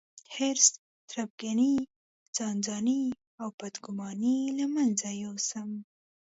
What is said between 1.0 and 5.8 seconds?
تربګني، ځانځاني او بدګوماني له منځه يوسم.